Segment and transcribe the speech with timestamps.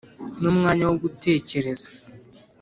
[0.39, 1.87] ni umwanya wo gutekereza